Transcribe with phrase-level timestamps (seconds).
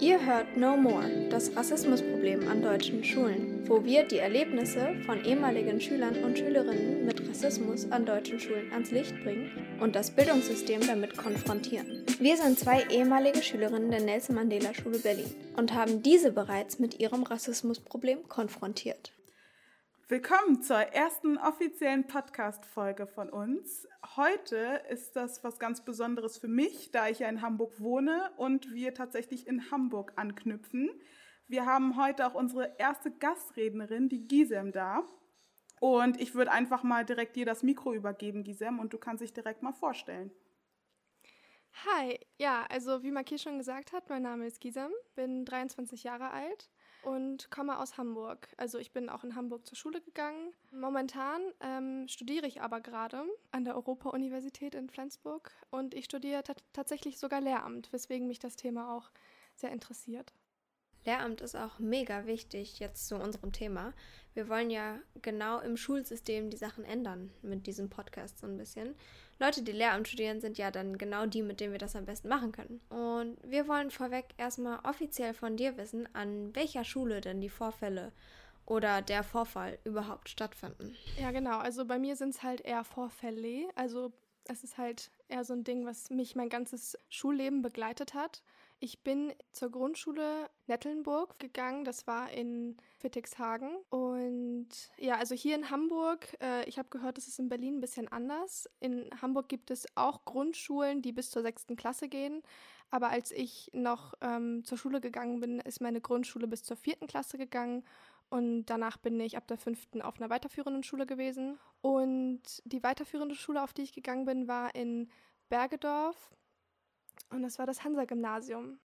[0.00, 5.80] Ihr hört No More, das Rassismusproblem an deutschen Schulen, wo wir die Erlebnisse von ehemaligen
[5.80, 9.50] Schülern und Schülerinnen mit Rassismus an deutschen Schulen ans Licht bringen
[9.80, 12.04] und das Bildungssystem damit konfrontieren.
[12.20, 17.00] Wir sind zwei ehemalige Schülerinnen der Nelson Mandela Schule Berlin und haben diese bereits mit
[17.00, 19.10] ihrem Rassismusproblem konfrontiert.
[20.10, 23.86] Willkommen zur ersten offiziellen Podcast-Folge von uns.
[24.16, 28.72] Heute ist das was ganz Besonderes für mich, da ich ja in Hamburg wohne und
[28.72, 30.88] wir tatsächlich in Hamburg anknüpfen.
[31.46, 35.04] Wir haben heute auch unsere erste Gastrednerin, die Gisem, da.
[35.78, 39.34] Und ich würde einfach mal direkt dir das Mikro übergeben, Gisem, und du kannst dich
[39.34, 40.32] direkt mal vorstellen.
[41.84, 46.30] Hi, ja, also wie Maki schon gesagt hat, mein Name ist Gisem, bin 23 Jahre
[46.30, 46.70] alt
[47.08, 48.48] und komme aus Hamburg.
[48.58, 50.52] Also ich bin auch in Hamburg zur Schule gegangen.
[50.70, 56.42] Momentan ähm, studiere ich aber gerade an der Europa-Universität in Flensburg und ich studiere
[56.74, 59.10] tatsächlich sogar Lehramt, weswegen mich das Thema auch
[59.54, 60.34] sehr interessiert.
[61.04, 63.92] Lehramt ist auch mega wichtig jetzt zu unserem Thema.
[64.34, 68.94] Wir wollen ja genau im Schulsystem die Sachen ändern mit diesem Podcast so ein bisschen.
[69.40, 72.28] Leute, die Lehramt studieren, sind ja dann genau die, mit denen wir das am besten
[72.28, 72.80] machen können.
[72.88, 78.12] Und wir wollen vorweg erstmal offiziell von dir wissen, an welcher Schule denn die Vorfälle
[78.66, 80.94] oder der Vorfall überhaupt stattfinden.
[81.18, 81.58] Ja, genau.
[81.58, 83.68] Also bei mir sind es halt eher Vorfälle.
[83.76, 84.12] Also
[84.44, 88.42] es ist halt eher so ein Ding, was mich mein ganzes Schulleben begleitet hat.
[88.80, 91.84] Ich bin zur Grundschule Nettelnburg gegangen.
[91.84, 93.76] Das war in Fittigshagen.
[93.90, 97.80] Und ja, also hier in Hamburg, äh, ich habe gehört, das ist in Berlin ein
[97.80, 98.70] bisschen anders.
[98.78, 102.42] In Hamburg gibt es auch Grundschulen, die bis zur sechsten Klasse gehen.
[102.90, 107.08] Aber als ich noch ähm, zur Schule gegangen bin, ist meine Grundschule bis zur vierten
[107.08, 107.84] Klasse gegangen.
[108.30, 111.58] Und danach bin ich ab der fünften auf einer weiterführenden Schule gewesen.
[111.80, 115.10] Und die weiterführende Schule, auf die ich gegangen bin, war in
[115.48, 116.30] Bergedorf.
[117.30, 118.78] Und das war das Hansa-Gymnasium.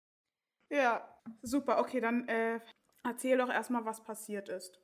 [0.70, 1.06] Ja,
[1.42, 1.78] super.
[1.78, 2.60] Okay, dann äh,
[3.04, 4.80] erzähl doch erstmal, was passiert ist.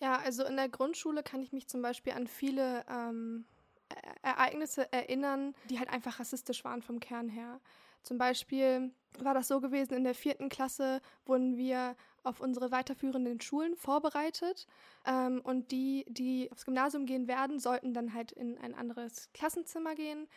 [0.00, 3.46] Ja, also in der Grundschule kann ich mich zum Beispiel an viele ähm,
[3.90, 7.60] e-, Ereignisse erinnern, die halt einfach rassistisch waren vom Kern her.
[8.02, 13.40] Zum Beispiel war das so gewesen, in der vierten Klasse wurden wir auf unsere weiterführenden
[13.40, 14.66] Schulen vorbereitet
[15.06, 19.94] ähm, und die, die aufs Gymnasium gehen werden, sollten dann halt in ein anderes Klassenzimmer
[19.94, 20.28] gehen.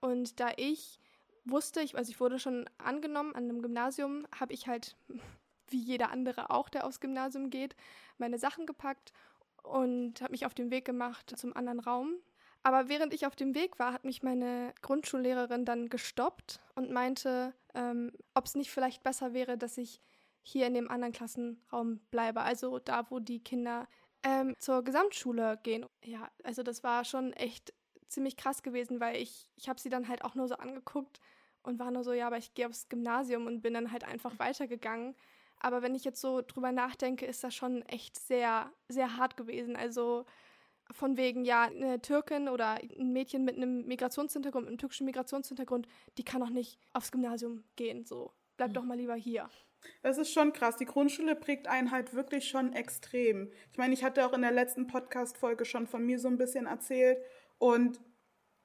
[0.00, 1.00] Und da ich
[1.44, 4.96] wusste, ich, also ich wurde schon angenommen an einem Gymnasium, habe ich halt,
[5.68, 7.74] wie jeder andere auch, der aufs Gymnasium geht,
[8.18, 9.12] meine Sachen gepackt
[9.62, 12.14] und habe mich auf den Weg gemacht zum anderen Raum.
[12.62, 17.54] Aber während ich auf dem Weg war, hat mich meine Grundschullehrerin dann gestoppt und meinte,
[17.74, 20.00] ähm, ob es nicht vielleicht besser wäre, dass ich
[20.42, 23.86] hier in dem anderen Klassenraum bleibe, also da, wo die Kinder
[24.22, 25.86] ähm, zur Gesamtschule gehen.
[26.02, 27.74] Ja, also das war schon echt
[28.14, 31.20] ziemlich krass gewesen, weil ich, ich habe sie dann halt auch nur so angeguckt
[31.62, 34.38] und war nur so, ja, aber ich gehe aufs Gymnasium und bin dann halt einfach
[34.38, 35.14] weitergegangen.
[35.60, 39.76] Aber wenn ich jetzt so drüber nachdenke, ist das schon echt sehr, sehr hart gewesen.
[39.76, 40.26] Also
[40.90, 45.88] von wegen, ja, eine Türkin oder ein Mädchen mit einem Migrationshintergrund, einem türkischen Migrationshintergrund,
[46.18, 48.04] die kann doch nicht aufs Gymnasium gehen.
[48.04, 48.74] So, bleib mhm.
[48.74, 49.48] doch mal lieber hier.
[50.02, 50.76] Das ist schon krass.
[50.76, 53.50] Die Grundschule prägt einen halt wirklich schon extrem.
[53.72, 56.66] Ich meine, ich hatte auch in der letzten Podcast-Folge schon von mir so ein bisschen
[56.66, 57.18] erzählt
[57.64, 57.98] und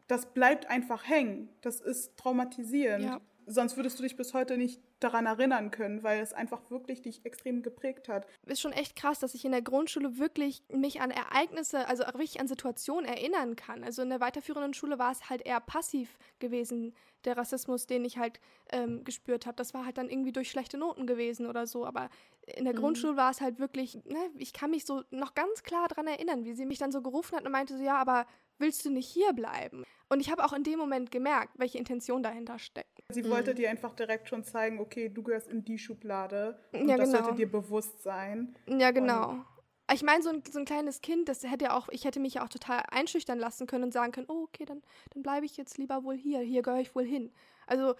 [0.07, 1.47] das bleibt einfach hängen.
[1.61, 3.05] Das ist traumatisierend.
[3.05, 3.21] Ja.
[3.45, 7.25] Sonst würdest du dich bis heute nicht daran erinnern können, weil es einfach wirklich dich
[7.25, 8.27] extrem geprägt hat.
[8.45, 12.15] Ist schon echt krass, dass ich in der Grundschule wirklich mich an Ereignisse, also auch
[12.15, 13.85] wirklich an Situationen erinnern kann.
[13.85, 16.93] Also in der weiterführenden Schule war es halt eher passiv gewesen,
[17.23, 18.41] der Rassismus, den ich halt
[18.73, 19.55] ähm, gespürt habe.
[19.55, 21.85] Das war halt dann irgendwie durch schlechte Noten gewesen oder so.
[21.85, 22.09] Aber
[22.57, 22.79] in der mhm.
[22.79, 26.43] Grundschule war es halt wirklich, ne, ich kann mich so noch ganz klar daran erinnern,
[26.43, 28.27] wie sie mich dann so gerufen hat und meinte so, ja, aber
[28.59, 29.83] willst du nicht hier bleiben?
[30.09, 32.99] Und ich habe auch in dem Moment gemerkt, welche Intention dahinter steckt.
[33.09, 33.29] Sie mhm.
[33.29, 36.59] wollte dir einfach direkt schon zeigen, okay, du gehörst in die Schublade.
[36.71, 37.23] Und ja, das genau.
[37.23, 38.55] sollte dir bewusst sein.
[38.67, 39.29] Ja, genau.
[39.29, 39.45] Und
[39.93, 42.35] ich meine, so ein, so ein kleines Kind, das hätte ja auch, ich hätte mich
[42.35, 44.81] ja auch total einschüchtern lassen können und sagen können, oh, okay, dann,
[45.13, 47.31] dann bleibe ich jetzt lieber wohl hier, hier gehöre ich wohl hin.
[47.67, 47.95] Also.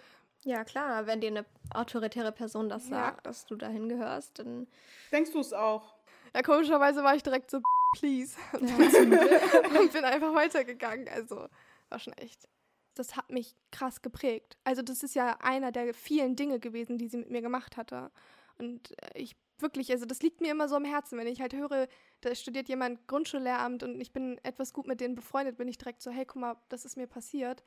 [0.46, 2.96] Ja, klar, wenn dir eine autoritäre Person das ja.
[2.96, 4.68] sagt, dass du dahin gehörst, dann.
[5.12, 5.99] Denkst du es auch?
[6.34, 7.60] Ja, komischerweise war ich direkt so,
[7.98, 8.38] please.
[8.54, 11.08] und bin einfach weitergegangen.
[11.10, 11.48] Also,
[11.90, 12.48] war schon echt.
[12.96, 14.58] Das hat mich krass geprägt.
[14.64, 18.12] Also, das ist ja einer der vielen Dinge gewesen, die sie mit mir gemacht hatte.
[18.58, 21.54] Und äh, ich wirklich, also das liegt mir immer so am Herzen, wenn ich halt
[21.54, 21.88] höre,
[22.22, 26.02] da studiert jemand Grundschullehramt und ich bin etwas gut mit denen befreundet, bin ich direkt
[26.02, 27.64] so, hey, guck mal, das ist mir passiert.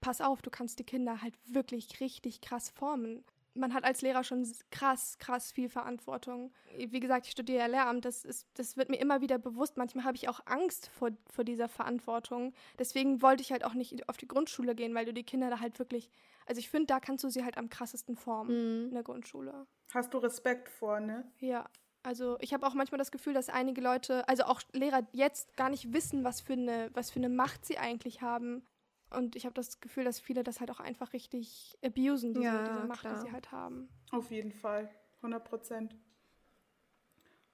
[0.00, 3.24] Pass auf, du kannst die Kinder halt wirklich richtig krass formen.
[3.56, 6.52] Man hat als Lehrer schon krass, krass viel Verantwortung.
[6.76, 9.76] Wie gesagt, ich studiere ja Lehramt, das, ist, das wird mir immer wieder bewusst.
[9.76, 12.52] Manchmal habe ich auch Angst vor, vor dieser Verantwortung.
[12.78, 15.60] Deswegen wollte ich halt auch nicht auf die Grundschule gehen, weil du die Kinder da
[15.60, 16.10] halt wirklich,
[16.46, 18.88] also ich finde, da kannst du sie halt am krassesten formen mhm.
[18.88, 19.66] in der Grundschule.
[19.92, 21.24] Hast du Respekt vor, ne?
[21.38, 21.68] Ja.
[22.02, 25.68] Also ich habe auch manchmal das Gefühl, dass einige Leute, also auch Lehrer jetzt gar
[25.68, 28.64] nicht wissen, was für eine, was für eine Macht sie eigentlich haben.
[29.10, 32.64] Und ich habe das Gefühl, dass viele das halt auch einfach richtig abusen, diese, ja,
[32.64, 33.14] diese Macht, klar.
[33.14, 33.88] die sie halt haben.
[34.10, 35.96] Auf jeden Fall, 100 Prozent.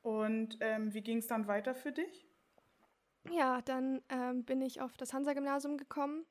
[0.02, 2.26] Und ähm, wie ging es dann weiter für dich?
[3.30, 6.24] Ja, dann ähm, bin ich auf das Hansa-Gymnasium gekommen.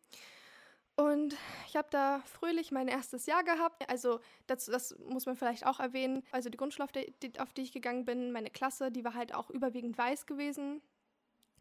[0.96, 1.36] Und
[1.68, 3.90] ich habe da fröhlich mein erstes Jahr gehabt.
[3.90, 6.24] Also das, das muss man vielleicht auch erwähnen.
[6.32, 9.34] Also die Grundschule, auf die, auf die ich gegangen bin, meine Klasse, die war halt
[9.34, 10.82] auch überwiegend weiß gewesen.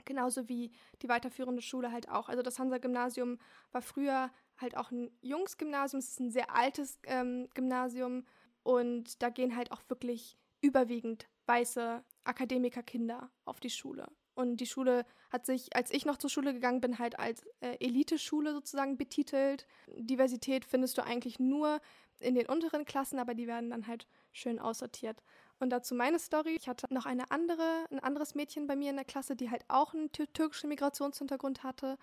[0.04, 2.28] Genauso wie die weiterführende Schule halt auch.
[2.28, 3.38] Also das Hansa-Gymnasium
[3.72, 5.98] war früher halt auch ein Jungsgymnasium.
[5.98, 8.24] Es ist ein sehr altes ähm, Gymnasium.
[8.62, 14.06] Und da gehen halt auch wirklich überwiegend weiße Akademikerkinder auf die Schule.
[14.34, 17.76] Und die Schule hat sich, als ich noch zur Schule gegangen bin, halt als äh,
[17.80, 19.66] Eliteschule sozusagen betitelt.
[19.96, 21.80] Diversität findest du eigentlich nur
[22.20, 25.22] in den unteren Klassen, aber die werden dann halt schön aussortiert.
[25.60, 26.56] Und dazu meine Story.
[26.58, 29.64] Ich hatte noch eine andere, ein anderes Mädchen bei mir in der Klasse, die halt
[29.68, 31.98] auch einen türkischen Migrationshintergrund hatte.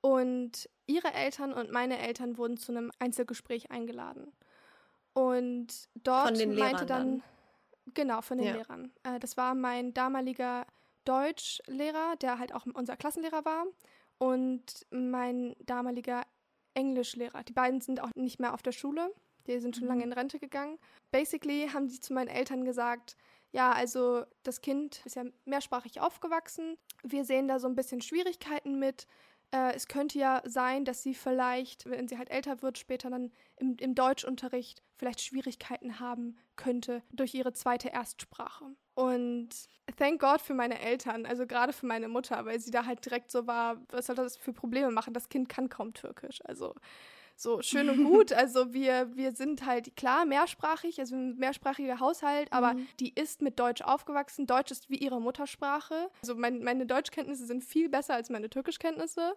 [0.00, 4.32] Und ihre Eltern und meine Eltern wurden zu einem Einzelgespräch eingeladen.
[5.12, 7.22] Und dort meinte Lehrern dann, dann
[7.94, 8.54] genau von den ja.
[8.54, 8.92] Lehrern.
[9.02, 10.66] Äh, das war mein damaliger
[11.04, 13.64] Deutschlehrer, der halt auch unser Klassenlehrer war,
[14.18, 16.22] und mein damaliger
[16.74, 17.42] Englischlehrer.
[17.44, 19.12] Die beiden sind auch nicht mehr auf der Schule.
[19.48, 19.90] Die sind schon mhm.
[19.90, 20.78] lange in Rente gegangen.
[21.10, 23.16] Basically haben sie zu meinen Eltern gesagt,
[23.50, 26.76] ja, also das Kind ist ja mehrsprachig aufgewachsen.
[27.02, 29.06] Wir sehen da so ein bisschen Schwierigkeiten mit.
[29.50, 33.32] Äh, es könnte ja sein, dass sie vielleicht, wenn sie halt älter wird, später dann
[33.56, 38.66] im, im Deutschunterricht vielleicht Schwierigkeiten haben könnte durch ihre zweite Erstsprache.
[38.94, 39.48] Und
[39.96, 43.30] thank God für meine Eltern, also gerade für meine Mutter, weil sie da halt direkt
[43.30, 45.14] so war, was soll das für Probleme machen?
[45.14, 46.40] Das Kind kann kaum Türkisch.
[46.44, 46.74] Also
[47.40, 48.32] so schön und gut.
[48.32, 52.86] Also wir, wir sind halt klar mehrsprachig, also ein mehrsprachiger Haushalt, aber mhm.
[53.00, 54.46] die ist mit Deutsch aufgewachsen.
[54.46, 56.10] Deutsch ist wie ihre Muttersprache.
[56.20, 59.36] Also mein, meine Deutschkenntnisse sind viel besser als meine Türkischkenntnisse.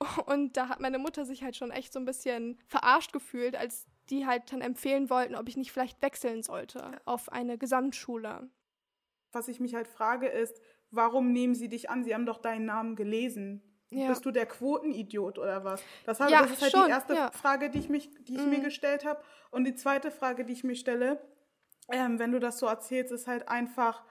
[0.26, 3.86] Und da hat meine Mutter sich halt schon echt so ein bisschen verarscht gefühlt, als
[4.08, 8.50] die halt dann empfehlen wollten, ob ich nicht vielleicht wechseln sollte auf eine Gesamtschule.
[9.32, 10.60] Was ich mich halt frage ist,
[10.90, 12.02] warum nehmen sie dich an?
[12.02, 13.62] Sie haben doch deinen Namen gelesen.
[13.90, 14.08] Ja.
[14.08, 15.82] Bist du der Quotenidiot oder was?
[16.06, 17.30] Das, habe, ja, das ist halt schon, die erste ja.
[17.32, 18.50] Frage, die ich, mich, die ich mhm.
[18.50, 19.20] mir gestellt habe.
[19.50, 21.20] Und die zweite Frage, die ich mir stelle,
[21.90, 24.04] ähm, wenn du das so erzählst, ist halt einfach,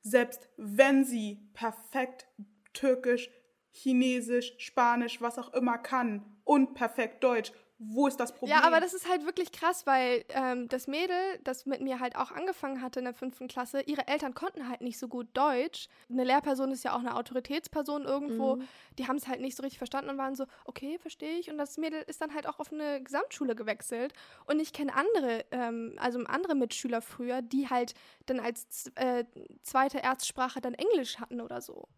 [0.00, 2.26] selbst wenn sie perfekt
[2.72, 3.30] Türkisch,
[3.70, 7.52] Chinesisch, Spanisch, was auch immer kann und perfekt Deutsch,
[7.84, 8.56] wo ist das Problem?
[8.56, 12.16] Ja, aber das ist halt wirklich krass, weil ähm, das Mädel, das mit mir halt
[12.16, 15.88] auch angefangen hatte in der fünften Klasse, ihre Eltern konnten halt nicht so gut Deutsch.
[16.08, 18.56] Eine Lehrperson ist ja auch eine Autoritätsperson irgendwo.
[18.56, 18.68] Mhm.
[18.98, 21.50] Die haben es halt nicht so richtig verstanden und waren so, okay, verstehe ich.
[21.50, 24.12] Und das Mädel ist dann halt auch auf eine Gesamtschule gewechselt.
[24.46, 27.94] Und ich kenne andere, ähm, also andere Mitschüler früher, die halt
[28.26, 29.24] dann als äh,
[29.62, 31.88] zweite Erstsprache dann Englisch hatten oder so.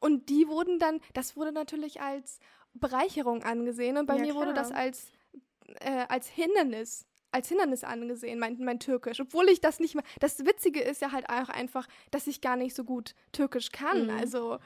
[0.00, 2.40] Und die wurden dann, das wurde natürlich als
[2.74, 4.46] Bereicherung angesehen und bei ja, mir klar.
[4.46, 5.12] wurde das als
[5.80, 9.20] äh, als Hindernis als Hindernis angesehen, mein, mein Türkisch.
[9.20, 10.04] Obwohl ich das nicht mehr.
[10.20, 14.04] Das Witzige ist ja halt auch einfach, dass ich gar nicht so gut Türkisch kann.
[14.04, 14.10] Mhm.
[14.18, 14.58] Also,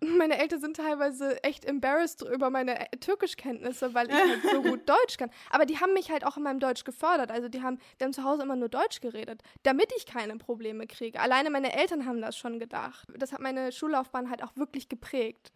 [0.00, 4.80] meine Eltern sind teilweise echt embarrassed über meine äh, Türkischkenntnisse, weil ich halt so gut
[4.88, 5.30] Deutsch kann.
[5.50, 7.32] Aber die haben mich halt auch in meinem Deutsch gefördert.
[7.32, 10.86] Also, die haben, die haben zu Hause immer nur Deutsch geredet, damit ich keine Probleme
[10.86, 11.18] kriege.
[11.18, 13.08] Alleine meine Eltern haben das schon gedacht.
[13.16, 15.52] Das hat meine Schullaufbahn halt auch wirklich geprägt.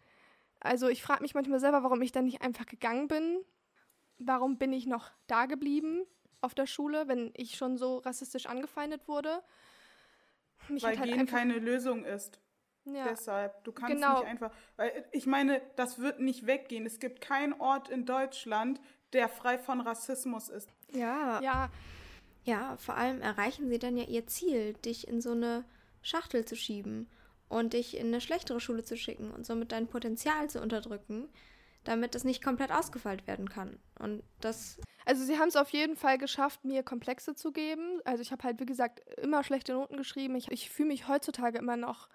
[0.59, 3.45] Also, ich frage mich manchmal selber, warum ich dann nicht einfach gegangen bin
[4.25, 6.03] warum bin ich noch da geblieben
[6.41, 9.43] auf der Schule, wenn ich schon so rassistisch angefeindet wurde?
[10.69, 12.39] Mich weil halt Gehen keine Lösung ist.
[12.85, 13.05] Ja.
[13.09, 14.19] Deshalb, du kannst genau.
[14.19, 16.85] nicht einfach, weil ich meine, das wird nicht weggehen.
[16.85, 18.81] Es gibt keinen Ort in Deutschland,
[19.13, 20.69] der frei von Rassismus ist.
[20.91, 21.39] Ja.
[21.41, 21.69] Ja.
[22.45, 25.63] Ja, vor allem erreichen sie dann ja ihr Ziel, dich in so eine
[26.01, 27.09] Schachtel zu schieben
[27.47, 31.29] und dich in eine schlechtere Schule zu schicken und somit dein Potenzial zu unterdrücken
[31.83, 33.79] damit es nicht komplett ausgefeilt werden kann.
[33.99, 34.79] Und das.
[35.05, 38.01] Also sie haben es auf jeden Fall geschafft, mir Komplexe zu geben.
[38.05, 40.35] Also ich habe halt, wie gesagt, immer schlechte Noten geschrieben.
[40.35, 42.09] Ich, ich fühle mich heutzutage immer noch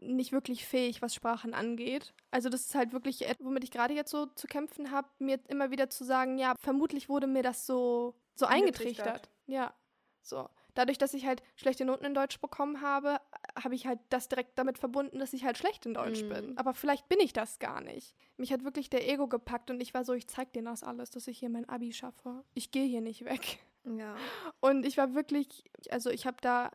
[0.00, 2.14] nicht wirklich fähig, was Sprachen angeht.
[2.30, 5.72] Also das ist halt wirklich, womit ich gerade jetzt so zu kämpfen habe, mir immer
[5.72, 9.28] wieder zu sagen, ja, vermutlich wurde mir das so, so eingetrichtert.
[9.46, 9.74] Ja,
[10.22, 13.20] so dadurch, dass ich halt schlechte Noten in Deutsch bekommen habe,
[13.60, 16.28] habe ich halt das direkt damit verbunden, dass ich halt schlecht in Deutsch mhm.
[16.28, 16.58] bin.
[16.58, 18.14] Aber vielleicht bin ich das gar nicht.
[18.36, 21.10] Mich hat wirklich der Ego gepackt und ich war so, ich zeig dir das alles,
[21.10, 22.44] dass ich hier mein Abi schaffe.
[22.54, 23.58] Ich gehe hier nicht weg.
[23.84, 24.14] Ja.
[24.60, 26.70] Und ich war wirklich, also ich habe da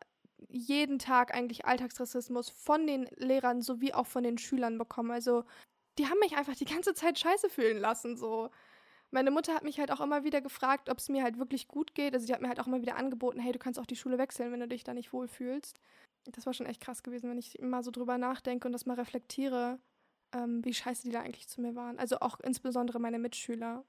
[0.49, 5.11] jeden Tag eigentlich Alltagsrassismus von den Lehrern sowie auch von den Schülern bekommen.
[5.11, 5.45] Also
[5.97, 8.49] die haben mich einfach die ganze Zeit scheiße fühlen lassen, so.
[9.13, 11.93] Meine Mutter hat mich halt auch immer wieder gefragt, ob es mir halt wirklich gut
[11.93, 12.15] geht.
[12.15, 14.17] Also die hat mir halt auch immer wieder angeboten, hey, du kannst auch die Schule
[14.17, 15.79] wechseln, wenn du dich da nicht wohlfühlst.
[16.31, 18.95] Das war schon echt krass gewesen, wenn ich immer so drüber nachdenke und das mal
[18.95, 19.77] reflektiere,
[20.33, 21.99] ähm, wie scheiße die da eigentlich zu mir waren.
[21.99, 23.85] Also auch insbesondere meine Mitschüler.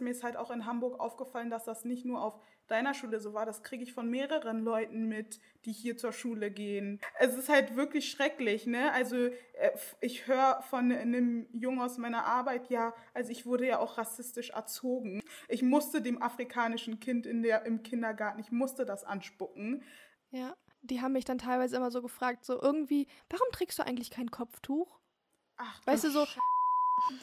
[0.00, 3.34] Mir ist halt auch in Hamburg aufgefallen, dass das nicht nur auf deiner Schule so
[3.34, 3.44] war.
[3.44, 7.00] Das kriege ich von mehreren Leuten mit, die hier zur Schule gehen.
[7.18, 8.92] Es ist halt wirklich schrecklich, ne?
[8.92, 9.70] Also äh,
[10.00, 14.50] ich höre von einem Jungen aus meiner Arbeit, ja, also ich wurde ja auch rassistisch
[14.50, 15.22] erzogen.
[15.48, 19.84] Ich musste dem afrikanischen Kind in der, im Kindergarten, ich musste das anspucken.
[20.30, 24.10] Ja, die haben mich dann teilweise immer so gefragt, so irgendwie, warum trägst du eigentlich
[24.10, 24.98] kein Kopftuch?
[25.56, 26.26] Ach, weißt du, so,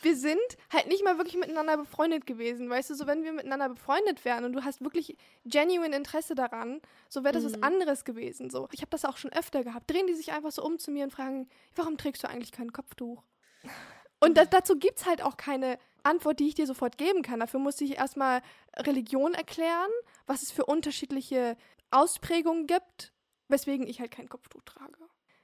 [0.02, 0.40] wir sind
[0.72, 2.70] halt nicht mal wirklich miteinander befreundet gewesen.
[2.70, 6.82] Weißt du, so wenn wir miteinander befreundet wären und du hast wirklich genuine Interesse daran,
[7.08, 7.48] so wäre das mhm.
[7.54, 8.50] was anderes gewesen.
[8.50, 8.68] So.
[8.72, 9.90] Ich habe das auch schon öfter gehabt.
[9.90, 12.74] Drehen die sich einfach so um zu mir und fragen, warum trägst du eigentlich kein
[12.74, 13.24] Kopftuch?
[14.22, 17.40] Und da, dazu gibt es halt auch keine Antwort, die ich dir sofort geben kann.
[17.40, 18.42] Dafür musste ich erstmal
[18.76, 19.90] Religion erklären,
[20.26, 21.56] was es für unterschiedliche
[21.90, 23.14] Ausprägungen gibt,
[23.48, 24.98] weswegen ich halt kein Kopftuch trage.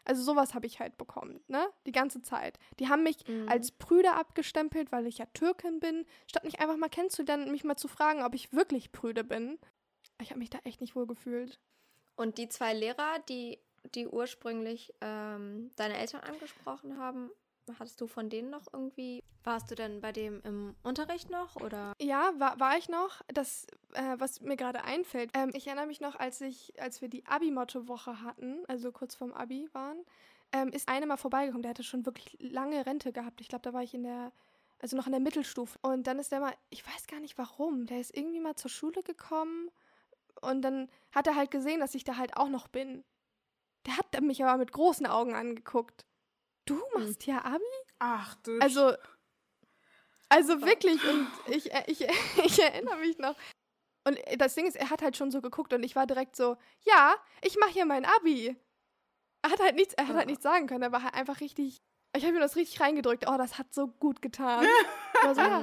[0.05, 1.67] Also sowas habe ich halt bekommen, ne?
[1.85, 2.59] Die ganze Zeit.
[2.79, 3.49] Die haben mich mhm.
[3.49, 7.63] als Brüder abgestempelt, weil ich ja Türkin bin, statt mich einfach mal kennenzulernen und mich
[7.63, 9.57] mal zu fragen, ob ich wirklich Brüde bin.
[10.21, 11.59] Ich habe mich da echt nicht wohl gefühlt.
[12.15, 13.59] Und die zwei Lehrer, die,
[13.95, 17.31] die ursprünglich ähm, deine Eltern angesprochen haben,
[17.79, 21.93] Hattest du von denen noch irgendwie, warst du denn bei dem im Unterricht noch oder?
[21.99, 23.21] Ja, war, war ich noch.
[23.27, 27.09] Das, äh, was mir gerade einfällt, ähm, ich erinnere mich noch, als ich, als wir
[27.09, 29.97] die Abi-Motto-Woche hatten, also kurz vorm Abi waren,
[30.51, 33.41] ähm, ist einer mal vorbeigekommen, der hatte schon wirklich lange Rente gehabt.
[33.41, 34.31] Ich glaube, da war ich in der,
[34.79, 35.77] also noch in der Mittelstufe.
[35.81, 38.69] Und dann ist der mal, ich weiß gar nicht warum, der ist irgendwie mal zur
[38.69, 39.69] Schule gekommen
[40.41, 43.03] und dann hat er halt gesehen, dass ich da halt auch noch bin.
[43.85, 46.05] Der hat mich aber mit großen Augen angeguckt.
[46.65, 47.33] Du machst hm.
[47.33, 47.63] ja Abi?
[47.99, 48.59] Ach du.
[48.59, 48.93] Also,
[50.29, 52.01] also wirklich, und ich, äh, ich,
[52.43, 53.35] ich erinnere mich noch.
[54.07, 56.57] Und das Ding ist, er hat halt schon so geguckt und ich war direkt so,
[56.83, 58.55] ja, ich mache hier mein Abi.
[59.41, 61.81] Er hat halt nichts, er hat halt nichts sagen können, er war halt einfach richtig.
[62.15, 63.25] Ich habe mir das richtig reingedrückt.
[63.27, 64.65] Oh, das hat so gut getan.
[65.33, 65.61] so, ja.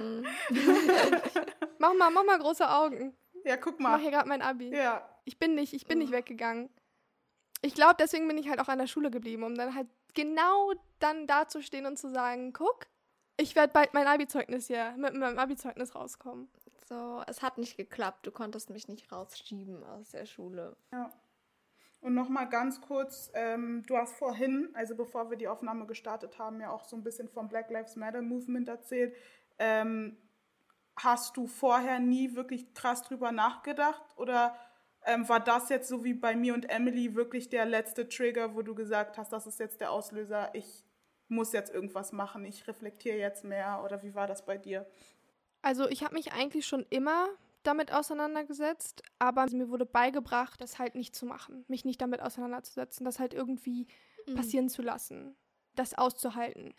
[1.79, 3.17] mach mal, mach mal große Augen.
[3.45, 3.89] Ja, guck mal.
[3.89, 4.69] Ich mache hier gerade mein Abi.
[4.69, 5.09] Ja.
[5.25, 6.69] Ich bin nicht, ich bin nicht weggegangen.
[7.63, 10.73] Ich glaube, deswegen bin ich halt auch an der Schule geblieben, um dann halt genau
[10.99, 12.87] dann dazustehen und zu sagen, guck,
[13.37, 16.49] ich werde bald mein Abi-Zeugnis hier, mit meinem Abi-Zeugnis rauskommen.
[16.89, 18.27] So, es hat nicht geklappt.
[18.27, 20.77] Du konntest mich nicht rausschieben aus der Schule.
[20.93, 21.11] Ja.
[22.01, 26.61] Und nochmal ganz kurz, ähm, du hast vorhin, also bevor wir die Aufnahme gestartet haben,
[26.61, 29.15] ja auch so ein bisschen vom Black Lives Matter Movement erzählt.
[29.59, 30.17] Ähm,
[30.97, 34.57] hast du vorher nie wirklich krass drüber nachgedacht oder
[35.05, 38.63] ähm, war das jetzt so wie bei mir und Emily wirklich der letzte Trigger, wo
[38.63, 40.85] du gesagt hast, das ist jetzt der Auslöser, ich
[41.29, 44.87] muss jetzt irgendwas machen, ich reflektiere jetzt mehr oder wie war das bei dir?
[45.63, 47.29] Also ich habe mich eigentlich schon immer
[47.63, 53.05] damit auseinandergesetzt, aber mir wurde beigebracht, das halt nicht zu machen, mich nicht damit auseinanderzusetzen,
[53.05, 53.87] das halt irgendwie
[54.27, 54.35] mhm.
[54.35, 55.37] passieren zu lassen,
[55.75, 56.75] das auszuhalten.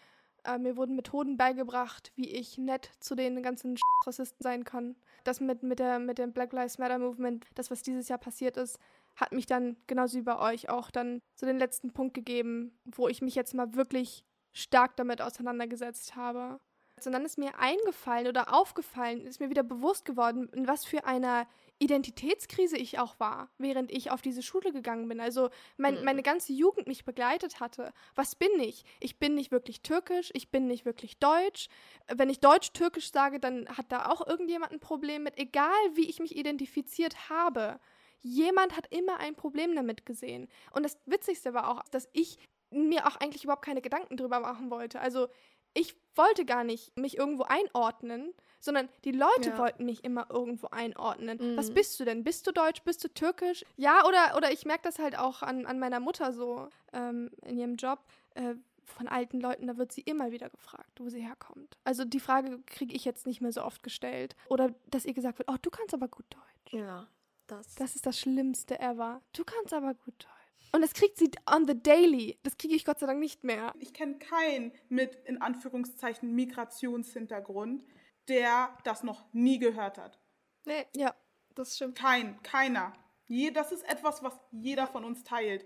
[0.45, 4.95] Äh, mir wurden Methoden beigebracht, wie ich nett zu den ganzen Rassisten sein kann.
[5.23, 8.57] Das mit, mit, der, mit dem Black Lives Matter Movement, das, was dieses Jahr passiert
[8.57, 8.77] ist,
[9.15, 13.07] hat mich dann, genauso wie bei euch, auch dann so den letzten Punkt gegeben, wo
[13.07, 16.59] ich mich jetzt mal wirklich stark damit auseinandergesetzt habe.
[17.07, 21.05] Und dann ist mir eingefallen oder aufgefallen, ist mir wieder bewusst geworden, in was für
[21.05, 21.47] einer
[21.79, 25.19] Identitätskrise ich auch war, während ich auf diese Schule gegangen bin.
[25.19, 26.05] Also mein, mhm.
[26.05, 27.93] meine ganze Jugend mich begleitet hatte.
[28.15, 28.85] Was bin ich?
[28.99, 31.67] Ich bin nicht wirklich türkisch, ich bin nicht wirklich deutsch.
[32.07, 36.19] Wenn ich deutsch-türkisch sage, dann hat da auch irgendjemand ein Problem mit, egal wie ich
[36.19, 37.79] mich identifiziert habe.
[38.21, 40.47] Jemand hat immer ein Problem damit gesehen.
[40.71, 42.37] Und das Witzigste war auch, dass ich
[42.73, 44.99] mir auch eigentlich überhaupt keine Gedanken drüber machen wollte.
[44.99, 45.27] Also
[45.73, 49.57] ich wollte gar nicht mich irgendwo einordnen, sondern die Leute ja.
[49.57, 51.37] wollten mich immer irgendwo einordnen.
[51.39, 51.57] Mhm.
[51.57, 52.23] Was bist du denn?
[52.23, 52.81] Bist du deutsch?
[52.83, 53.65] Bist du türkisch?
[53.75, 57.57] Ja, oder, oder ich merke das halt auch an, an meiner Mutter so ähm, in
[57.57, 57.99] ihrem Job.
[58.35, 61.77] Äh, von alten Leuten, da wird sie immer wieder gefragt, wo sie herkommt.
[61.83, 64.35] Also die Frage kriege ich jetzt nicht mehr so oft gestellt.
[64.49, 66.73] Oder dass ihr gesagt wird, oh, du kannst aber gut Deutsch.
[66.73, 67.07] Ja,
[67.47, 67.75] das.
[67.75, 69.21] Das ist das Schlimmste ever.
[69.33, 70.42] Du kannst aber gut Deutsch.
[70.73, 72.39] Und das kriegt sie on the daily.
[72.41, 73.73] Das kriege ich Gott sei Dank nicht mehr.
[73.79, 77.85] Ich kenne keinen mit, in Anführungszeichen, Migrationshintergrund,
[78.27, 80.19] der das noch nie gehört hat.
[80.65, 81.13] Nee, ja,
[81.53, 81.97] das stimmt.
[81.97, 82.93] Kein, keiner.
[83.27, 85.65] Je, das ist etwas, was jeder von uns teilt.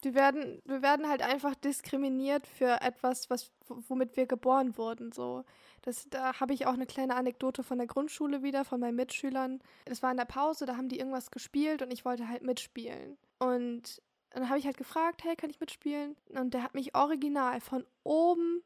[0.00, 5.12] Wir werden, wir werden halt einfach diskriminiert für etwas, was, womit wir geboren wurden.
[5.12, 5.44] So.
[5.82, 9.60] Das, da habe ich auch eine kleine Anekdote von der Grundschule wieder, von meinen Mitschülern.
[9.84, 13.18] Das war in der Pause, da haben die irgendwas gespielt und ich wollte halt mitspielen.
[13.38, 14.02] Und
[14.34, 16.16] dann habe ich halt gefragt, hey, kann ich mitspielen?
[16.30, 18.62] Und der hat mich original von oben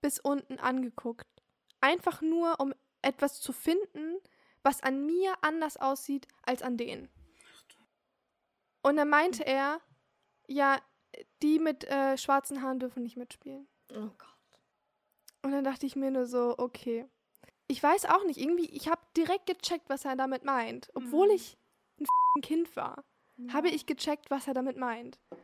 [0.00, 1.26] bis unten angeguckt.
[1.80, 4.16] Einfach nur, um etwas zu finden,
[4.62, 7.08] was an mir anders aussieht als an denen.
[8.82, 9.80] Und dann meinte er,
[10.48, 10.80] ja,
[11.42, 13.68] die mit äh, schwarzen Haaren dürfen nicht mitspielen.
[13.92, 14.28] Oh Gott.
[15.42, 17.06] Und dann dachte ich mir nur so, okay.
[17.68, 20.90] Ich weiß auch nicht, irgendwie, ich habe direkt gecheckt, was er damit meint.
[20.94, 21.34] Obwohl Mhm.
[21.34, 21.56] ich
[22.36, 23.04] ein Kind war,
[23.52, 25.18] habe ich gecheckt, was er damit meint.
[25.30, 25.38] Und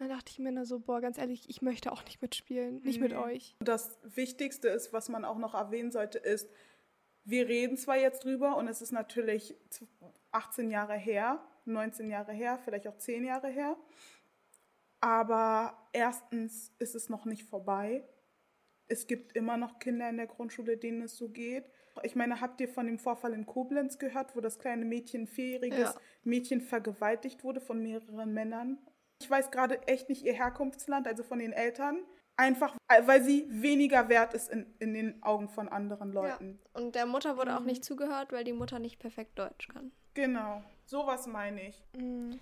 [0.00, 2.80] dann dachte ich mir nur so, boah, ganz ehrlich, ich möchte auch nicht mitspielen.
[2.82, 3.16] Nicht mit Nee.
[3.18, 3.54] euch.
[3.60, 6.48] Das Wichtigste ist, was man auch noch erwähnen sollte, ist,
[7.24, 9.54] wir reden zwar jetzt drüber und es ist natürlich
[10.32, 13.76] 18 Jahre her, 19 Jahre her, vielleicht auch 10 Jahre her.
[15.00, 18.04] Aber erstens ist es noch nicht vorbei.
[18.88, 21.70] Es gibt immer noch Kinder in der Grundschule, denen es so geht.
[22.02, 25.78] Ich meine, habt ihr von dem Vorfall in Koblenz gehört, wo das kleine Mädchen, vierjähriges
[25.78, 26.00] Ja.
[26.24, 28.78] Mädchen vergewaltigt wurde von mehreren Männern?
[29.20, 31.98] Ich weiß gerade echt nicht ihr Herkunftsland, also von den Eltern.
[32.36, 36.58] Einfach, äh, weil sie weniger wert ist in, in den Augen von anderen Leuten.
[36.72, 37.66] Und der Mutter wurde auch Mhm.
[37.66, 39.92] nicht zugehört, weil die Mutter nicht perfekt Deutsch kann.
[40.14, 41.80] Genau, sowas meine ich.
[41.96, 42.40] Mhm.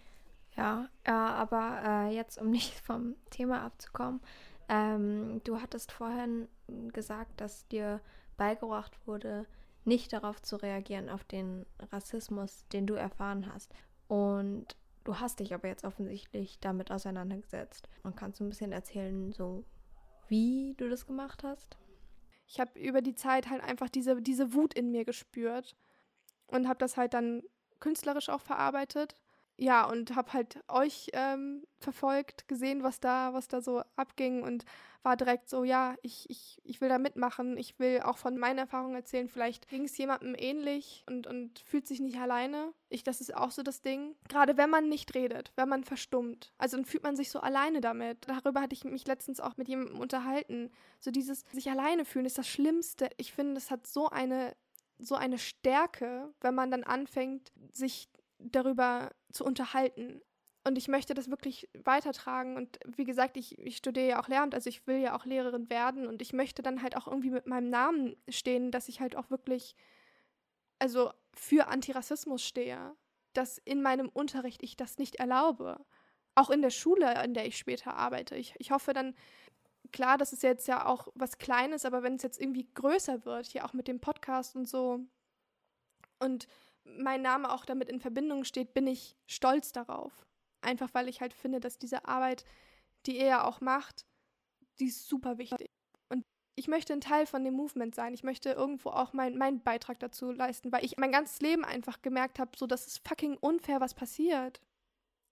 [0.56, 4.20] Ja, ja aber äh, jetzt, um nicht vom Thema abzukommen,
[4.70, 6.48] ähm, du hattest vorhin
[6.94, 8.00] gesagt, dass dir
[8.36, 9.46] beigebracht wurde,
[9.84, 13.72] nicht darauf zu reagieren, auf den Rassismus, den du erfahren hast.
[14.08, 17.88] Und du hast dich aber jetzt offensichtlich damit auseinandergesetzt.
[18.02, 19.64] Und kannst du ein bisschen erzählen, so
[20.28, 21.76] wie du das gemacht hast?
[22.46, 25.74] Ich habe über die Zeit halt einfach diese, diese Wut in mir gespürt
[26.46, 27.42] und habe das halt dann
[27.80, 29.16] künstlerisch auch verarbeitet.
[29.56, 34.64] Ja, und habe halt euch ähm, verfolgt, gesehen, was da, was da so abging und
[35.02, 38.58] war direkt so, ja, ich, ich, ich will da mitmachen, ich will auch von meinen
[38.58, 39.28] Erfahrungen erzählen.
[39.28, 42.72] Vielleicht ging es jemandem ähnlich und, und fühlt sich nicht alleine.
[42.88, 44.14] Ich, das ist auch so das Ding.
[44.28, 46.52] Gerade wenn man nicht redet, wenn man verstummt.
[46.56, 48.28] Also dann fühlt man sich so alleine damit.
[48.28, 50.70] Darüber hatte ich mich letztens auch mit jemandem unterhalten.
[51.00, 53.10] So dieses sich alleine fühlen ist das Schlimmste.
[53.16, 54.54] Ich finde, das hat so eine,
[54.98, 58.08] so eine Stärke, wenn man dann anfängt, sich
[58.50, 60.20] darüber zu unterhalten.
[60.64, 62.56] Und ich möchte das wirklich weitertragen.
[62.56, 65.68] Und wie gesagt, ich, ich studiere ja auch Lehramt, also ich will ja auch Lehrerin
[65.70, 66.06] werden.
[66.06, 69.30] Und ich möchte dann halt auch irgendwie mit meinem Namen stehen, dass ich halt auch
[69.30, 69.74] wirklich,
[70.78, 72.94] also für Antirassismus stehe.
[73.32, 75.84] Dass in meinem Unterricht ich das nicht erlaube.
[76.34, 78.36] Auch in der Schule, in der ich später arbeite.
[78.36, 79.14] Ich, ich hoffe dann,
[79.90, 83.46] klar, das ist jetzt ja auch was Kleines, aber wenn es jetzt irgendwie größer wird,
[83.46, 85.00] hier auch mit dem Podcast und so,
[86.22, 86.46] und
[86.84, 90.26] mein Name auch damit in Verbindung steht, bin ich stolz darauf.
[90.60, 92.44] Einfach weil ich halt finde, dass diese Arbeit,
[93.06, 94.06] die er auch macht,
[94.78, 95.70] die ist super wichtig.
[96.08, 98.14] Und ich möchte ein Teil von dem Movement sein.
[98.14, 102.02] Ich möchte irgendwo auch mein, meinen Beitrag dazu leisten, weil ich mein ganzes Leben einfach
[102.02, 104.60] gemerkt habe, so, das ist fucking unfair, was passiert.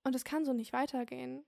[0.03, 1.45] Und es kann so nicht weitergehen.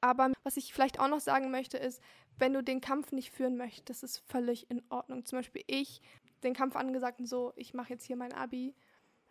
[0.00, 2.00] Aber was ich vielleicht auch noch sagen möchte, ist,
[2.38, 5.24] wenn du den Kampf nicht führen möchtest, das ist völlig in Ordnung.
[5.24, 6.00] Zum Beispiel ich,
[6.44, 8.74] den Kampf angesagt und so, ich mache jetzt hier mein Abi.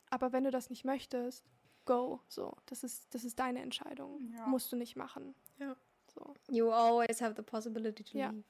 [0.10, 1.44] Aber wenn du das nicht möchtest,
[1.86, 2.22] go.
[2.28, 4.34] So, das ist, das ist deine Entscheidung.
[4.36, 4.46] Ja.
[4.48, 5.36] Musst du nicht machen.
[5.60, 5.76] Ja.
[6.14, 6.34] So.
[6.50, 8.30] You always have the possibility to Ja.
[8.30, 8.44] leave.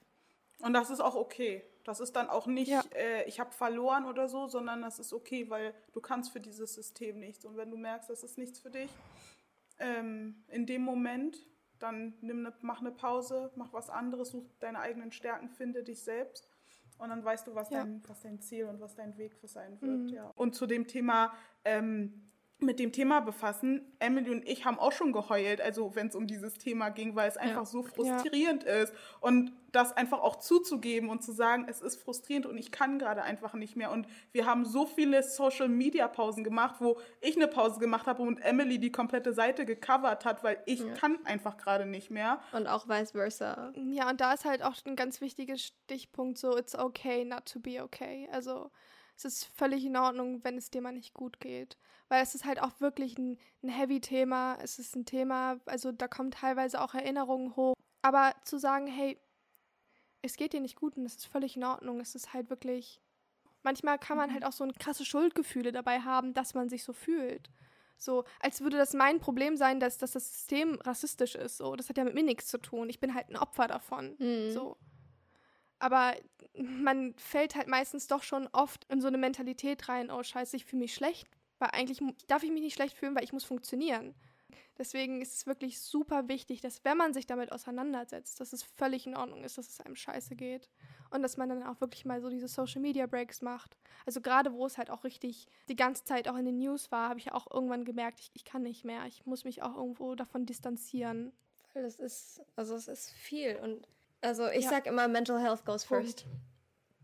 [0.60, 1.64] Und das ist auch okay.
[1.84, 2.84] Das ist dann auch nicht, Ja.
[2.96, 6.74] äh, ich habe verloren oder so, sondern das ist okay, weil du kannst für dieses
[6.74, 7.46] System nichts.
[7.46, 8.90] Und wenn du merkst, das ist nichts für dich,
[9.80, 11.46] ähm, in dem Moment,
[11.80, 16.02] dann nimm ne, mach eine Pause, mach was anderes, such deine eigenen Stärken, finde dich
[16.02, 16.48] selbst.
[16.98, 17.84] Und dann weißt du, was, Ja.
[17.84, 20.00] dein, was dein Ziel und was dein Weg für sein wird.
[20.00, 20.08] Mhm.
[20.10, 20.32] Ja.
[20.36, 21.34] Und zu dem Thema,
[21.64, 26.16] ähm, mit dem Thema befassen, Emily und ich haben auch schon geheult, also wenn es
[26.16, 28.94] um dieses Thema ging, weil es einfach so frustrierend ist.
[29.20, 33.22] Und das einfach auch zuzugeben und zu sagen, es ist frustrierend und ich kann gerade
[33.22, 33.92] einfach nicht mehr.
[33.92, 38.80] Und wir haben so viele Social-Media-Pausen gemacht, wo ich eine Pause gemacht habe und Emily
[38.80, 40.94] die komplette Seite gecovert hat, weil ich Ja.
[40.94, 42.40] kann einfach gerade nicht mehr.
[42.54, 43.72] Und auch vice versa.
[43.76, 47.60] Ja, und da ist halt auch ein ganz wichtiger Stichpunkt so, it's okay not to
[47.60, 48.28] be okay.
[48.32, 48.72] Also
[49.18, 51.78] es ist völlig in Ordnung, wenn es dir mal nicht gut geht.
[52.08, 54.58] Weil es ist halt auch wirklich ein, ein Heavy-Thema.
[54.62, 57.74] Es ist ein Thema, also da kommen teilweise auch Erinnerungen hoch.
[58.04, 59.20] Aber zu sagen, hey,
[60.22, 63.02] es geht dir nicht gut und es ist völlig in Ordnung, es ist halt wirklich.
[63.64, 66.94] Manchmal kann man halt auch so ein krasse Schuldgefühle dabei haben, dass man sich so
[66.94, 67.50] fühlt.
[67.98, 71.58] So, als würde das mein Problem sein, dass, dass das System rassistisch ist.
[71.58, 72.90] So, das hat ja mit mir nichts zu tun.
[72.90, 74.16] Ich bin halt ein Opfer davon.
[74.20, 74.52] Mhm.
[74.52, 74.78] So.
[75.80, 76.16] Aber
[76.58, 80.66] man fällt halt meistens doch schon oft in so eine Mentalität rein, oh scheiße, ich
[80.66, 81.28] fühle mich schlecht,
[81.60, 84.16] weil eigentlich darf ich mich nicht schlecht fühlen, weil ich muss funktionieren.
[84.78, 89.08] Deswegen ist es wirklich super wichtig, dass wenn man sich damit auseinandersetzt, dass es völlig
[89.08, 90.70] in Ordnung ist, dass es einem scheiße geht.
[91.10, 93.78] Und dass man dann auch wirklich mal so diese Social Media Breaks macht.
[94.06, 97.10] Also gerade wo es halt auch richtig die ganze Zeit auch in den News war,
[97.10, 99.06] habe ich auch irgendwann gemerkt, ich, ich kann nicht mehr.
[99.08, 101.32] Ich muss mich auch irgendwo davon distanzieren.
[101.74, 103.56] Das ist, also es ist viel.
[103.56, 103.88] Und
[104.22, 104.70] also ich ja.
[104.70, 106.26] sag immer, Mental Health goes first.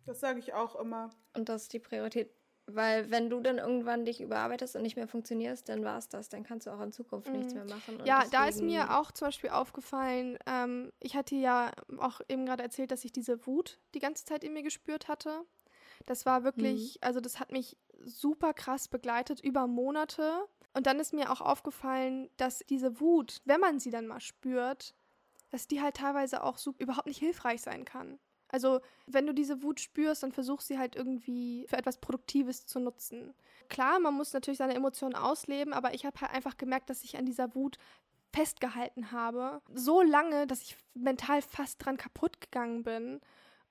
[0.05, 1.09] Das sage ich auch immer.
[1.35, 2.29] Und das ist die Priorität.
[2.65, 6.29] Weil wenn du dann irgendwann dich überarbeitest und nicht mehr funktionierst, dann war es das.
[6.29, 7.39] Dann kannst du auch in Zukunft mhm.
[7.39, 7.99] nichts mehr machen.
[8.05, 8.31] Ja, deswegen...
[8.31, 12.91] da ist mir auch zum Beispiel aufgefallen, ähm, ich hatte ja auch eben gerade erzählt,
[12.91, 15.41] dass ich diese Wut die ganze Zeit in mir gespürt hatte.
[16.05, 17.07] Das war wirklich, mhm.
[17.07, 20.45] also das hat mich super krass begleitet über Monate.
[20.73, 24.95] Und dann ist mir auch aufgefallen, dass diese Wut, wenn man sie dann mal spürt,
[25.53, 28.17] dass die halt teilweise auch so überhaupt nicht hilfreich sein kann.
[28.47, 32.79] Also, wenn du diese Wut spürst, dann versuch sie halt irgendwie für etwas Produktives zu
[32.79, 33.35] nutzen.
[33.69, 37.17] Klar, man muss natürlich seine Emotionen ausleben, aber ich habe halt einfach gemerkt, dass ich
[37.17, 37.77] an dieser Wut
[38.33, 39.61] festgehalten habe.
[39.75, 43.21] So lange, dass ich mental fast dran kaputt gegangen bin.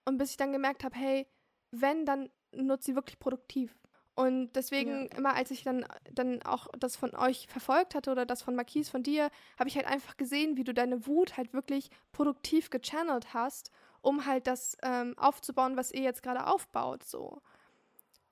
[0.04, 1.26] Und bis ich dann gemerkt habe, hey,
[1.72, 3.76] wenn, dann nutze sie wirklich produktiv.
[4.14, 5.16] Und deswegen, ja.
[5.16, 8.90] immer als ich dann, dann auch das von euch verfolgt hatte oder das von Marquise
[8.90, 13.32] von dir, habe ich halt einfach gesehen, wie du deine Wut halt wirklich produktiv gechannelt
[13.32, 13.70] hast
[14.02, 17.40] um halt das ähm, aufzubauen, was ihr jetzt gerade aufbaut, so.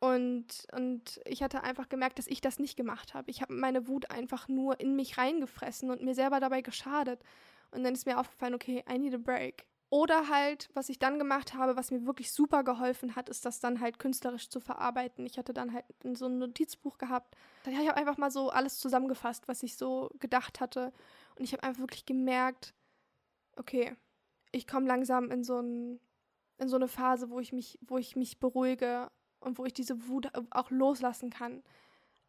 [0.01, 3.31] Und, und ich hatte einfach gemerkt, dass ich das nicht gemacht habe.
[3.31, 7.23] Ich habe meine Wut einfach nur in mich reingefressen und mir selber dabei geschadet.
[7.71, 9.66] Und dann ist mir aufgefallen, okay, I need a break.
[9.90, 13.59] Oder halt, was ich dann gemacht habe, was mir wirklich super geholfen hat, ist das
[13.59, 15.26] dann halt künstlerisch zu verarbeiten.
[15.26, 15.85] Ich hatte dann halt
[16.16, 17.37] so ein Notizbuch gehabt.
[17.66, 20.92] Ich habe einfach mal so alles zusammengefasst, was ich so gedacht hatte.
[21.35, 22.72] Und ich habe einfach wirklich gemerkt,
[23.57, 23.96] okay,
[24.53, 25.98] ich komme langsam in so, ein,
[26.59, 30.07] in so eine Phase, wo ich, mich, wo ich mich beruhige und wo ich diese
[30.07, 31.64] Wut auch loslassen kann.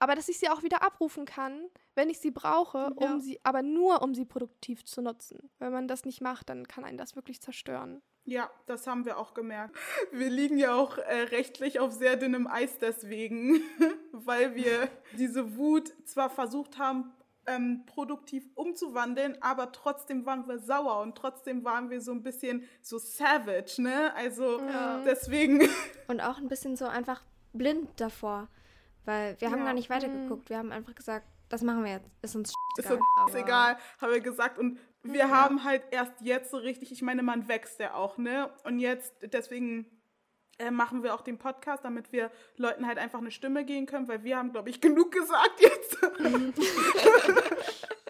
[0.02, 3.14] Aber dass ich sie auch wieder abrufen kann, wenn ich sie brauche, ja.
[3.14, 5.52] um sie, aber nur um sie produktiv zu nutzen.
[5.60, 8.02] Wenn man das nicht macht, dann kann einen das wirklich zerstören.
[8.24, 9.78] Ja, das haben wir auch gemerkt.
[10.12, 13.62] Wir liegen ja auch äh, rechtlich auf sehr dünnem Eis deswegen,
[14.12, 17.14] weil wir diese Wut zwar versucht haben,
[17.46, 22.68] ähm, produktiv umzuwandeln, aber trotzdem waren wir sauer und trotzdem waren wir so ein bisschen
[22.82, 24.16] so savage, ne?
[24.16, 25.04] Also ja.
[25.06, 25.62] deswegen.
[26.08, 28.48] Und auch ein bisschen so einfach blind davor,
[29.06, 29.66] weil wir haben ja.
[29.66, 30.50] gar nicht weitergeguckt.
[30.50, 32.10] Wir haben einfach gesagt, das machen wir jetzt.
[32.22, 33.00] Ist uns ist egal.
[33.28, 34.58] Ist egal, haben wir gesagt.
[34.58, 35.30] Und wir ja.
[35.30, 38.50] haben halt erst jetzt so richtig, ich meine, man wächst ja auch, ne?
[38.64, 39.86] Und jetzt, deswegen
[40.60, 44.08] äh, machen wir auch den Podcast, damit wir Leuten halt einfach eine Stimme geben können,
[44.08, 45.98] weil wir haben, glaube ich, genug gesagt jetzt.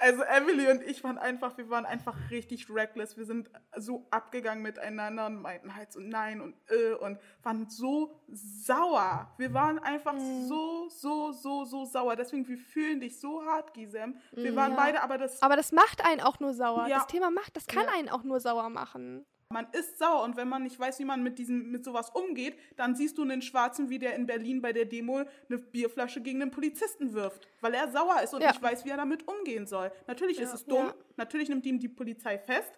[0.00, 3.16] also Emily und ich waren einfach, wir waren einfach richtig reckless.
[3.16, 8.18] Wir sind so abgegangen miteinander und meinten halt so nein und äh und waren so
[8.28, 9.32] sauer.
[9.36, 10.46] Wir waren einfach mhm.
[10.46, 12.16] so, so, so, so sauer.
[12.16, 14.16] Deswegen, wir fühlen dich so hart, Gisem.
[14.32, 14.76] Wir waren ja.
[14.76, 15.42] beide, aber das.
[15.42, 16.86] Aber das macht einen auch nur sauer.
[16.88, 16.98] Ja.
[16.98, 17.92] Das Thema macht, das kann ja.
[17.94, 19.26] einen auch nur sauer machen.
[19.52, 22.56] Man ist sauer und wenn man nicht weiß, wie man mit diesem, mit sowas umgeht,
[22.76, 26.40] dann siehst du einen Schwarzen, wie der in Berlin bei der Demo eine Bierflasche gegen
[26.40, 28.50] einen Polizisten wirft, weil er sauer ist und ja.
[28.50, 29.90] nicht weiß, wie er damit umgehen soll.
[30.06, 30.44] Natürlich ja.
[30.44, 30.94] ist es dumm, ja.
[31.16, 32.72] natürlich nimmt ihm die Polizei fest,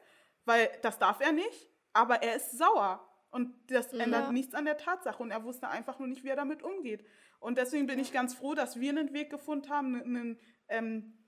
[0.46, 4.78] weil das darf er nicht, aber er ist sauer und das ändert nichts an der
[4.78, 7.04] Tatsache und er wusste einfach nur nicht, wie er damit umgeht.
[7.38, 11.18] Und deswegen bin ich ganz froh, dass wir einen Weg gefunden haben, einen, ähm,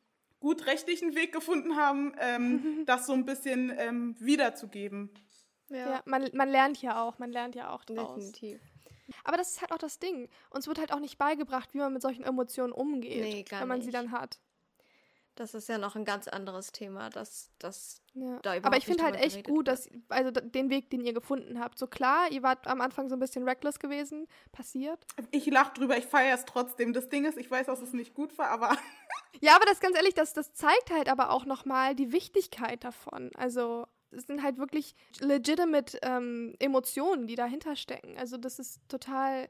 [0.45, 5.09] gut rechtlichen Weg gefunden haben, ähm, das so ein bisschen ähm, wiederzugeben.
[5.69, 8.15] Ja, ja man, man lernt ja auch, man lernt ja auch draus.
[8.15, 8.61] Definitiv.
[9.23, 10.29] Aber das ist halt auch das Ding.
[10.51, 13.79] Uns wird halt auch nicht beigebracht, wie man mit solchen Emotionen umgeht, nee, wenn man
[13.79, 13.87] nicht.
[13.87, 14.39] sie dann hat.
[15.37, 18.39] Das ist ja noch ein ganz anderes Thema, das, das ja.
[18.43, 21.77] da Aber ich finde halt echt gut, dass, also den Weg, den ihr gefunden habt.
[21.77, 25.05] So klar, ihr wart am Anfang so ein bisschen reckless gewesen, passiert.
[25.33, 26.93] Ich lache drüber, ich feiere es trotzdem.
[26.93, 28.77] Das Ding ist, ich weiß, dass es nicht gut war, aber.
[29.41, 33.33] ja, aber das ganz ehrlich, das, das zeigt halt aber auch nochmal die Wichtigkeit davon.
[33.35, 38.17] Also, es sind halt wirklich legitimate ähm, Emotionen, die dahinter stecken.
[38.19, 39.49] Also das ist total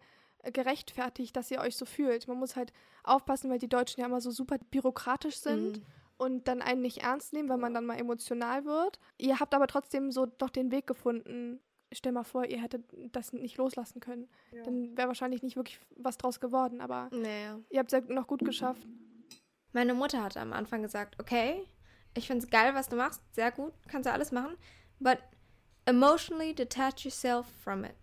[0.53, 2.29] gerechtfertigt, dass ihr euch so fühlt.
[2.29, 2.73] Man muss halt
[3.03, 5.79] aufpassen, weil die Deutschen ja immer so super byrokratisch sind.
[5.79, 5.85] Mhm.
[6.17, 9.01] Und dann einen nicht ernst nehmen, weil man dann mal emotional wird.
[9.19, 11.59] Ihr habt aber trotzdem so doch den Weg gefunden,
[11.93, 14.29] stell mal vor, ihr hättet das nicht loslassen können.
[14.53, 14.63] Ja.
[14.63, 17.59] Dann wäre wahrscheinlich nicht wirklich was draus geworden, aber naja.
[17.69, 18.87] ihr habt es ja noch gut geschafft.
[19.73, 21.65] Meine Mutter hatte am Anfang gesagt, okay,
[22.15, 24.57] ich finde es geil, was du machst, sehr gut, kannst du alles machen,
[25.01, 25.19] but
[25.87, 27.95] emotionally detach yourself from it.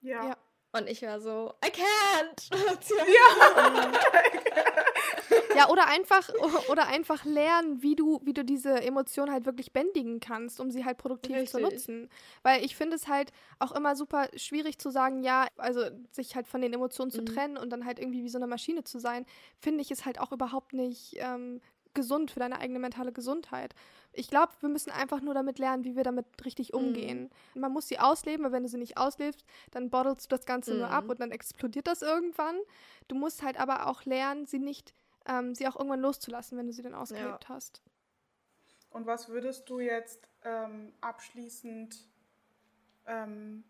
[0.00, 0.28] Ja.
[0.28, 0.36] ja.
[0.72, 2.50] Und ich war so, I can't.
[3.08, 3.92] ja.
[5.56, 6.28] ja, oder einfach,
[6.70, 10.84] oder einfach lernen, wie du, wie du diese Emotion halt wirklich bändigen kannst, um sie
[10.84, 11.50] halt produktiv Richtig.
[11.50, 12.10] zu nutzen.
[12.42, 15.82] Weil ich finde es halt auch immer super schwierig zu sagen, ja, also
[16.12, 17.26] sich halt von den Emotionen zu mhm.
[17.26, 19.26] trennen und dann halt irgendwie wie so eine Maschine zu sein,
[19.58, 21.60] finde ich es halt auch überhaupt nicht ähm,
[21.98, 23.74] gesund für deine eigene mentale Gesundheit.
[24.12, 26.78] Ich glaube, wir müssen einfach nur damit lernen, wie wir damit richtig Mhm.
[26.78, 27.30] umgehen.
[27.54, 30.74] Man muss sie ausleben, aber wenn du sie nicht auslebst, dann bottelst du das Ganze
[30.74, 31.10] nur ab Mhm.
[31.10, 32.56] und dann explodiert das irgendwann.
[33.08, 34.94] Du musst halt aber auch lernen, sie nicht,
[35.26, 37.82] ähm, sie auch irgendwann loszulassen, wenn du sie dann ausgelebt hast.
[38.90, 42.06] Und was würdest du jetzt ähm, abschließend
[43.06, 43.64] ähm,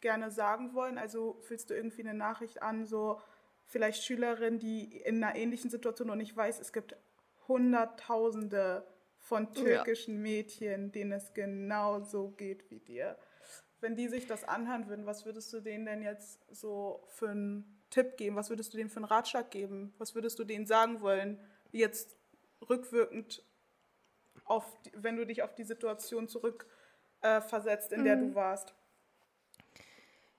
[0.00, 0.98] gerne sagen wollen?
[0.98, 3.20] Also fühlst du irgendwie eine Nachricht an, so
[3.64, 6.94] vielleicht Schülerinnen, die in einer ähnlichen Situation und ich weiß, es gibt
[7.52, 8.86] Hunderttausende
[9.18, 13.16] von türkischen Mädchen, denen es genauso geht wie dir.
[13.80, 17.82] Wenn die sich das anhören würden, was würdest du denen denn jetzt so für einen
[17.90, 18.36] Tipp geben?
[18.36, 19.94] Was würdest du denen für einen Ratschlag geben?
[19.98, 21.38] Was würdest du denen sagen wollen,
[21.72, 22.16] jetzt
[22.68, 23.44] rückwirkend
[24.44, 26.66] auf, wenn du dich auf die Situation zurück
[27.20, 28.74] äh, versetzt, in der du warst?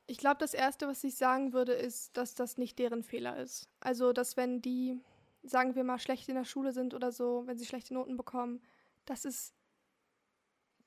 [0.05, 3.69] Ich glaube, das Erste, was ich sagen würde, ist, dass das nicht deren Fehler ist.
[3.79, 4.99] Also, dass wenn die,
[5.43, 8.61] sagen wir mal, schlecht in der Schule sind oder so, wenn sie schlechte Noten bekommen,
[9.05, 9.53] das ist,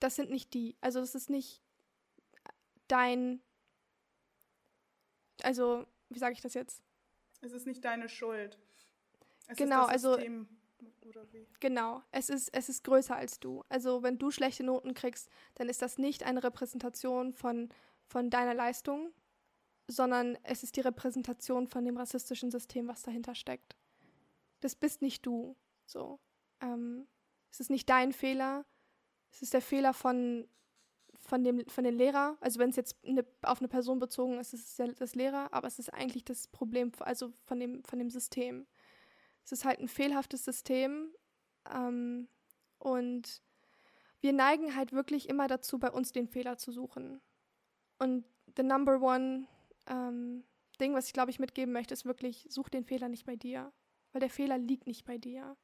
[0.00, 0.76] das sind nicht die.
[0.80, 1.62] Also, das ist nicht
[2.88, 3.42] dein,
[5.42, 6.82] also, wie sage ich das jetzt?
[7.42, 8.58] Es ist nicht deine Schuld.
[9.46, 10.48] Es Genau, also- System,
[11.02, 11.46] oder wie?
[11.60, 13.62] Genau, es ist, es ist größer als du.
[13.68, 17.68] Also, wenn du schlechte Noten kriegst, dann ist das nicht eine Repräsentation von,
[18.06, 19.12] von deiner Leistung,
[19.86, 23.76] sondern es ist die Repräsentation von dem rassistischen System, was dahinter steckt.
[24.60, 25.56] Das bist nicht du.
[25.84, 26.20] So.
[26.60, 27.06] Ähm,
[27.50, 28.64] es ist nicht dein Fehler.
[29.30, 30.48] Es ist der Fehler von,
[31.14, 32.36] von, dem, von den Lehrer.
[32.40, 35.52] Also wenn es jetzt eine, auf eine Person bezogen ist, ist es der, das Lehrer,
[35.52, 38.66] aber es ist eigentlich das Problem, also von dem, von dem System.
[39.44, 41.14] Es ist halt ein fehlhaftes System.
[41.70, 42.28] Ähm,
[42.78, 43.42] und
[44.20, 47.20] wir neigen halt wirklich immer dazu, bei uns den Fehler zu suchen.
[47.98, 48.24] Und
[48.56, 49.46] the number one
[49.86, 50.44] ähm,
[50.80, 53.72] Ding, was ich glaube ich mitgeben möchte, ist wirklich, such den Fehler nicht bei dir.
[54.16, 55.54] Weil der Fehler liegt nicht bei dir.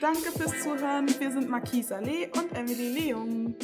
[0.00, 1.08] Danke fürs Zuhören.
[1.18, 3.56] Wir sind Marquise Allee und Emily Leung.